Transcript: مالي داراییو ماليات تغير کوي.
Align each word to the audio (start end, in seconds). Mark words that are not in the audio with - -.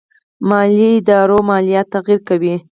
مالي 0.49 0.91
داراییو 1.07 1.45
ماليات 1.49 1.87
تغير 1.93 2.19
کوي. 2.29 2.55